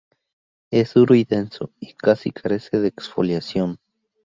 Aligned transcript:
Es 0.71 0.95
duro 0.95 1.13
y 1.13 1.25
denso 1.25 1.69
y 1.79 1.93
casi 1.93 2.31
carece 2.31 2.79
de 2.79 2.87
exfoliación. 2.87 3.77